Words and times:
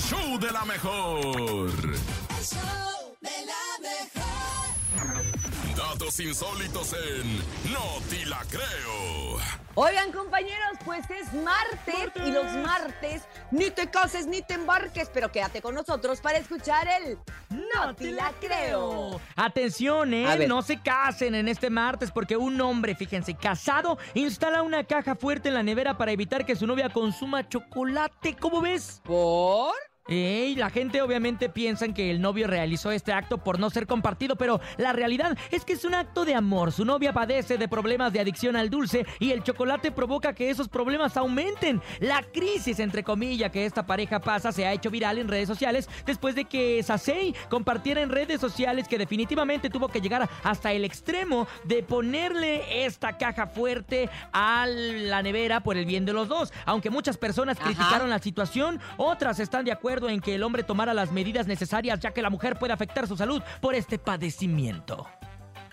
el 0.00 0.06
show 0.06 0.38
de 0.38 0.50
la 0.50 0.64
mejor. 0.64 1.68
El 1.68 2.44
show 2.44 3.16
de 3.20 3.30
la 3.44 3.64
mejor. 3.82 5.76
Datos 5.76 6.20
insólitos 6.20 6.94
en 6.94 7.38
No 7.72 8.00
Ti 8.08 8.24
La 8.24 8.42
Creo. 8.48 9.38
Oigan, 9.74 10.10
compañeros, 10.12 10.78
pues 10.84 11.04
es 11.10 11.32
martes, 11.32 12.10
y 12.26 12.30
los 12.32 12.44
martes 12.56 13.22
ni 13.50 13.70
te 13.70 13.88
cases 13.88 14.26
ni 14.26 14.42
te 14.42 14.54
embarques, 14.54 15.10
pero 15.12 15.30
quédate 15.30 15.62
con 15.62 15.74
nosotros 15.74 16.20
para 16.20 16.38
escuchar 16.38 16.88
el 16.88 17.18
No 17.50 17.94
te 17.94 18.10
la 18.10 18.32
creo. 18.40 19.20
Atención, 19.36 20.12
A 20.14 20.34
¿eh? 20.34 20.46
No 20.48 20.62
se 20.62 20.80
casen 20.80 21.34
en 21.34 21.46
este 21.46 21.70
martes 21.70 22.10
porque 22.10 22.36
un 22.36 22.60
hombre, 22.60 22.94
fíjense, 22.94 23.34
casado, 23.34 23.98
instala 24.14 24.62
una 24.62 24.84
caja 24.84 25.14
fuerte 25.14 25.48
en 25.48 25.54
la 25.54 25.62
nevera 25.62 25.96
para 25.96 26.12
evitar 26.12 26.44
que 26.46 26.56
su 26.56 26.66
novia 26.66 26.88
consuma 26.88 27.48
chocolate. 27.48 28.36
¿Cómo 28.36 28.60
ves? 28.60 29.00
¿Por? 29.04 29.74
Ey, 30.10 30.56
la 30.56 30.70
gente 30.70 31.00
obviamente 31.02 31.48
piensa 31.48 31.86
que 31.94 32.10
el 32.10 32.20
novio 32.20 32.48
realizó 32.48 32.90
este 32.90 33.12
acto 33.12 33.38
por 33.38 33.60
no 33.60 33.70
ser 33.70 33.86
compartido, 33.86 34.34
pero 34.34 34.60
la 34.76 34.92
realidad 34.92 35.38
es 35.52 35.64
que 35.64 35.74
es 35.74 35.84
un 35.84 35.94
acto 35.94 36.24
de 36.24 36.34
amor. 36.34 36.72
Su 36.72 36.84
novia 36.84 37.12
padece 37.12 37.58
de 37.58 37.68
problemas 37.68 38.12
de 38.12 38.18
adicción 38.18 38.56
al 38.56 38.70
dulce 38.70 39.06
y 39.20 39.30
el 39.30 39.44
chocolate 39.44 39.92
provoca 39.92 40.32
que 40.32 40.50
esos 40.50 40.68
problemas 40.68 41.16
aumenten. 41.16 41.80
La 42.00 42.24
crisis, 42.24 42.80
entre 42.80 43.04
comillas, 43.04 43.52
que 43.52 43.64
esta 43.64 43.86
pareja 43.86 44.18
pasa 44.18 44.50
se 44.50 44.66
ha 44.66 44.72
hecho 44.72 44.90
viral 44.90 45.18
en 45.18 45.28
redes 45.28 45.46
sociales 45.46 45.88
después 46.04 46.34
de 46.34 46.44
que 46.44 46.82
Sasei 46.82 47.32
compartiera 47.48 48.02
en 48.02 48.10
redes 48.10 48.40
sociales 48.40 48.88
que 48.88 48.98
definitivamente 48.98 49.70
tuvo 49.70 49.86
que 49.86 50.00
llegar 50.00 50.28
hasta 50.42 50.72
el 50.72 50.84
extremo 50.84 51.46
de 51.62 51.84
ponerle 51.84 52.84
esta 52.84 53.16
caja 53.16 53.46
fuerte 53.46 54.10
a 54.32 54.66
la 54.66 55.22
nevera 55.22 55.60
por 55.60 55.76
el 55.76 55.86
bien 55.86 56.04
de 56.04 56.14
los 56.14 56.26
dos. 56.26 56.52
Aunque 56.66 56.90
muchas 56.90 57.16
personas 57.16 57.58
Ajá. 57.58 57.66
criticaron 57.66 58.10
la 58.10 58.18
situación, 58.18 58.80
otras 58.96 59.38
están 59.38 59.64
de 59.64 59.70
acuerdo 59.70 59.99
en 60.08 60.20
que 60.20 60.34
el 60.34 60.42
hombre 60.42 60.62
tomara 60.62 60.94
las 60.94 61.12
medidas 61.12 61.46
necesarias 61.46 62.00
ya 62.00 62.12
que 62.12 62.22
la 62.22 62.30
mujer 62.30 62.58
puede 62.58 62.72
afectar 62.72 63.06
su 63.06 63.16
salud 63.16 63.42
por 63.60 63.74
este 63.74 63.98
padecimiento. 63.98 65.06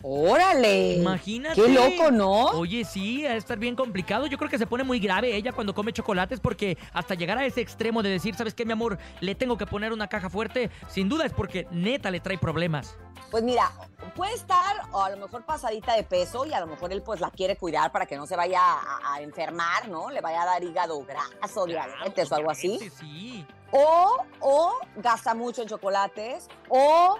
Órale. 0.03 0.93
Imagínate. 0.97 1.61
Qué 1.61 1.69
loco, 1.69 2.11
¿no? 2.11 2.45
Oye, 2.51 2.85
sí, 2.85 3.25
a 3.25 3.35
estar 3.35 3.57
bien 3.57 3.75
complicado. 3.75 4.27
Yo 4.27 4.37
creo 4.37 4.49
que 4.49 4.57
se 4.57 4.67
pone 4.67 4.83
muy 4.83 4.99
grave 4.99 5.35
ella 5.35 5.51
cuando 5.51 5.73
come 5.73 5.91
chocolates 5.91 6.39
porque 6.39 6.77
hasta 6.93 7.15
llegar 7.15 7.37
a 7.37 7.45
ese 7.45 7.61
extremo 7.61 8.03
de 8.03 8.09
decir, 8.09 8.35
¿sabes 8.35 8.53
qué, 8.53 8.65
mi 8.65 8.73
amor? 8.73 8.99
Le 9.21 9.35
tengo 9.35 9.57
que 9.57 9.65
poner 9.65 9.93
una 9.93 10.07
caja 10.07 10.29
fuerte, 10.29 10.69
sin 10.87 11.09
duda 11.09 11.25
es 11.25 11.33
porque 11.33 11.67
neta 11.71 12.11
le 12.11 12.19
trae 12.19 12.37
problemas. 12.37 12.97
Pues 13.29 13.43
mira, 13.43 13.71
puede 14.15 14.33
estar 14.33 14.75
o 14.91 15.01
a 15.01 15.09
lo 15.09 15.17
mejor 15.17 15.43
pasadita 15.43 15.93
de 15.95 16.03
peso 16.03 16.45
y 16.45 16.53
a 16.53 16.59
lo 16.59 16.67
mejor 16.67 16.91
él 16.93 17.01
pues 17.01 17.19
la 17.19 17.29
quiere 17.29 17.57
cuidar 17.57 17.91
para 17.91 18.05
que 18.05 18.15
no 18.15 18.25
se 18.25 18.35
vaya 18.35 18.61
a, 18.61 19.13
a 19.13 19.21
enfermar, 19.21 19.89
¿no? 19.89 20.09
Le 20.09 20.21
vaya 20.21 20.43
a 20.43 20.45
dar 20.45 20.63
hígado 20.63 20.99
graso, 21.03 21.65
diabetes 21.65 22.31
o 22.31 22.35
algo 22.35 22.51
así. 22.51 22.79
Sí. 22.99 23.45
O, 23.71 24.23
o 24.39 24.73
gasta 24.95 25.33
mucho 25.33 25.61
en 25.61 25.67
chocolates, 25.67 26.47
o 26.69 27.17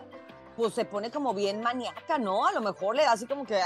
pues 0.55 0.73
se 0.73 0.85
pone 0.85 1.11
como 1.11 1.33
bien 1.33 1.61
maníaca, 1.61 2.17
¿no? 2.17 2.47
A 2.47 2.51
lo 2.51 2.61
mejor 2.61 2.95
le 2.95 3.03
da 3.03 3.11
así 3.11 3.27
como 3.27 3.45
que 3.45 3.61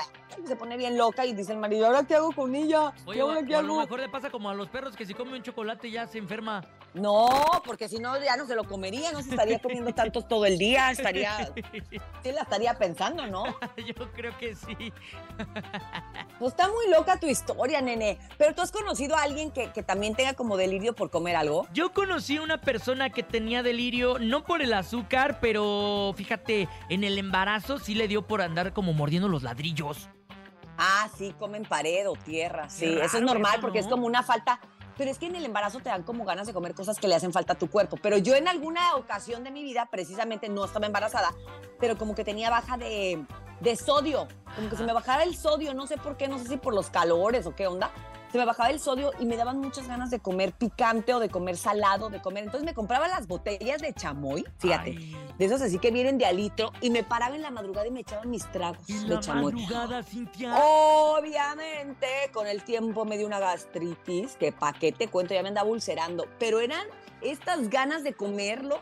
se 0.46 0.56
pone 0.56 0.78
bien 0.78 0.98
loca 0.98 1.26
y 1.26 1.34
dice 1.34 1.52
el 1.54 1.58
marido, 1.60 1.86
¿ahora 1.88 2.04
qué 2.04 2.16
hago 2.16 2.32
con 2.32 2.54
ella? 2.56 2.94
¿Y 3.06 3.10
Oye, 3.10 3.22
ahora 3.22 3.40
o- 3.42 3.46
qué 3.46 3.56
o 3.56 3.60
a 3.60 3.62
lo 3.62 3.76
mejor 3.80 4.00
le 4.00 4.10
pasa 4.10 4.30
como 4.30 4.50
a 4.50 4.54
los 4.54 4.70
perros 4.70 4.96
que 4.96 5.06
si 5.06 5.14
come 5.14 5.34
un 5.38 5.44
chocolate 5.44 5.90
ya 5.92 6.08
se 6.08 6.18
enferma. 6.18 6.64
No, 6.94 7.30
porque 7.66 7.88
si 7.88 8.00
no 8.00 8.22
ya 8.22 8.36
no 8.36 8.46
se 8.46 8.54
lo 8.56 8.66
comería, 8.66 9.12
no 9.14 9.22
se 9.22 9.30
estaría 9.30 9.60
comiendo 9.60 9.94
tantos 9.94 10.28
todo 10.28 10.46
el 10.46 10.58
día, 10.58 10.92
estaría, 10.92 11.38
sí 12.24 12.32
la 12.34 12.42
estaría 12.42 12.74
pensando, 12.78 13.26
¿no? 13.28 13.44
Yo 13.78 14.12
creo 14.14 14.38
que 14.38 14.56
sí. 14.56 14.92
Pues 16.40 16.54
está 16.54 16.68
muy 16.70 16.90
loca 16.90 17.20
tu 17.20 17.28
historia, 17.28 17.82
nene. 17.82 18.18
Pero 18.40 18.56
tú 18.56 18.64
has 18.64 18.72
conocido 18.72 19.16
a 19.16 19.22
alguien 19.22 19.52
que, 19.52 19.72
que 19.72 19.84
también 19.84 20.16
tenga 20.16 20.34
como 20.34 20.58
delirio 20.58 20.94
por 20.96 21.12
comer 21.12 21.36
algo. 21.36 21.68
Yo 21.72 21.94
conocí 21.94 22.38
a 22.38 22.42
una 22.42 22.60
persona 22.60 23.12
que 23.12 23.22
tenía 23.22 23.62
delirio, 23.62 24.18
no 24.18 24.44
por 24.44 24.64
el 24.64 24.74
azúcar, 24.74 25.38
pero 25.40 26.14
fíjate, 26.18 26.68
en 26.90 27.04
el 27.04 27.20
embarazo 27.20 27.78
sí 27.78 27.94
le 27.94 28.08
dio 28.08 28.24
por 28.26 28.42
andar 28.42 28.74
como 28.74 28.92
mordiendo 28.94 29.28
los 29.28 29.44
ladrillos. 29.44 30.10
Ah, 30.78 31.10
sí, 31.18 31.36
comen 31.38 31.64
pared 31.64 32.10
o 32.10 32.14
tierra. 32.14 32.70
Sí, 32.70 32.86
eso 32.86 33.18
es 33.18 33.24
normal 33.24 33.60
porque 33.62 33.80
es 33.80 33.88
como 33.88 34.06
una 34.06 34.24
falta. 34.24 34.60
Pero 34.98 35.10
es 35.10 35.18
que 35.18 35.26
en 35.26 35.36
el 35.36 35.46
embarazo 35.46 35.80
te 35.80 35.90
dan 35.90 36.04
como 36.04 36.26
ganas 36.26 36.48
de 36.48 36.54
comer 36.54 36.76
cosas 36.76 37.00
que 37.00 37.08
le 37.08 37.16
hacen 37.16 37.32
falta 37.34 37.54
a 37.54 37.58
tu 37.58 37.70
cuerpo. 37.70 37.98
Pero 38.02 38.18
yo 38.18 38.36
en 38.36 38.48
alguna 38.48 38.96
ocasión 38.96 39.44
de 39.44 39.52
mi 39.52 39.64
vida, 39.64 39.88
precisamente 39.90 40.50
no 40.50 40.66
estaba 40.66 40.86
embarazada, 40.86 41.34
pero 41.80 41.98
como 41.98 42.14
que 42.14 42.24
tenía 42.24 42.50
baja 42.50 42.78
de, 42.78 43.26
de 43.62 43.76
sodio. 43.76 44.28
Como 44.56 44.70
que 44.70 44.76
se 44.76 44.84
me 44.84 44.94
bajaba 44.94 45.24
el 45.24 45.36
sodio, 45.36 45.74
no 45.74 45.88
sé 45.88 45.98
por 45.98 46.18
qué, 46.18 46.28
no 46.28 46.38
sé 46.38 46.48
si 46.48 46.58
por 46.58 46.74
los 46.74 46.90
calores 46.90 47.46
o 47.46 47.56
qué 47.56 47.68
onda. 47.68 47.92
Se 48.32 48.38
me 48.38 48.46
bajaba 48.46 48.70
el 48.70 48.80
sodio 48.80 49.12
y 49.20 49.26
me 49.26 49.36
daban 49.36 49.60
muchas 49.60 49.88
ganas 49.88 50.10
de 50.10 50.20
comer 50.20 50.54
picante 50.54 51.14
o 51.14 51.20
de 51.20 51.28
comer 51.30 51.58
salado, 51.58 52.10
de 52.10 52.22
comer. 52.22 52.46
Entonces 52.46 52.66
me 52.66 52.74
compraba 52.74 53.10
las 53.10 53.28
botellas 53.28 53.82
de 53.82 53.94
chamoy, 53.94 54.46
fíjate, 54.58 54.92
Ay, 54.92 55.18
de 55.38 55.46
esos 55.46 55.62
así 55.62 55.80
que 55.80 55.92
vienen 55.92 56.18
de 56.18 56.32
litro, 56.32 56.72
y 56.80 56.90
me 56.92 57.04
paraba 57.04 57.36
en 57.36 57.42
la 57.42 57.52
madrugada 57.52 57.88
y 57.88 57.92
me 57.92 58.02
echaban 58.02 58.30
mis 58.30 58.50
tragos 58.52 58.90
en 58.90 59.08
de 59.10 59.16
la 59.16 59.20
chamoy. 59.20 59.52
madrugada, 59.54 60.02
Cintia. 60.04 60.56
Obviamente, 60.58 62.08
con 62.34 62.48
el 62.48 62.64
tiempo 62.64 63.04
me 63.04 63.18
dio 63.18 63.28
una 63.28 63.40
gastritis, 63.40 64.36
que 64.38 64.52
pa' 64.54 64.74
qué 64.74 64.92
te 64.94 65.10
cuento, 65.10 65.34
ya 65.34 65.42
me 65.42 65.50
andaba 65.50 65.70
ulcerando, 65.70 66.26
pero 66.40 66.62
eran 66.62 66.86
estas 67.22 67.70
ganas 67.70 68.04
de 68.04 68.14
comerlo 68.14 68.80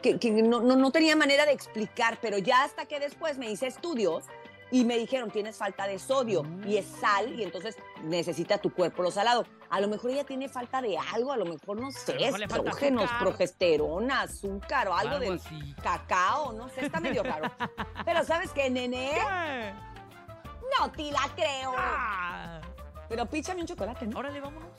que, 0.00 0.18
que 0.18 0.30
no, 0.30 0.60
no, 0.60 0.76
no 0.76 0.90
tenía 0.90 1.16
manera 1.16 1.44
de 1.44 1.52
explicar, 1.52 2.18
pero 2.20 2.38
ya 2.38 2.64
hasta 2.64 2.86
que 2.86 3.00
después 3.00 3.38
me 3.38 3.50
hice 3.50 3.66
estudios 3.66 4.24
y 4.72 4.84
me 4.84 4.96
dijeron, 4.96 5.30
tienes 5.30 5.56
falta 5.58 5.86
de 5.86 5.98
sodio 5.98 6.44
y 6.66 6.78
es 6.78 6.86
sal 6.86 7.38
y 7.38 7.42
entonces 7.42 7.76
necesita 8.04 8.56
tu 8.56 8.72
cuerpo 8.72 9.02
lo 9.02 9.10
salado. 9.10 9.44
A 9.68 9.80
lo 9.80 9.86
mejor 9.86 10.10
ella 10.10 10.24
tiene 10.24 10.48
falta 10.48 10.80
de 10.80 10.96
algo, 10.98 11.30
a 11.30 11.36
lo 11.36 11.44
mejor, 11.44 11.78
no 11.78 11.92
sé, 11.92 12.14
mejor 12.14 12.42
estrógenos, 12.42 13.04
azúcar. 13.04 13.20
progesterona, 13.20 14.22
azúcar 14.22 14.88
o 14.88 14.94
algo, 14.94 15.14
Algo 15.16 15.20
del 15.20 15.34
así. 15.34 15.74
cacao, 15.82 16.52
no 16.54 16.70
sé, 16.70 16.86
está 16.86 17.00
medio 17.00 17.22
raro. 17.22 17.52
Pero 18.04 18.24
¿sabes 18.24 18.50
qué, 18.52 18.70
nene? 18.70 19.12
¿Qué? 19.14 19.72
No 20.80 20.90
te 20.90 21.12
la 21.12 21.30
creo. 21.36 21.74
Ah. 21.76 22.60
Pero 23.10 23.26
píchame 23.26 23.60
un 23.60 23.66
chocolate, 23.66 24.06
¿no? 24.06 24.18
Órale, 24.18 24.40
vámonos. 24.40 24.72